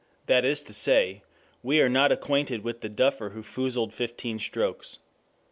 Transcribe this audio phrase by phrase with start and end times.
[0.25, 1.21] That is to say,
[1.61, 4.97] we are not acquainted with the duffer who foozled fifteen strokes.